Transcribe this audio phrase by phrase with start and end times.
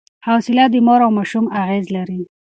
[0.27, 2.21] حوصله د مور په ماشوم اغېز لري.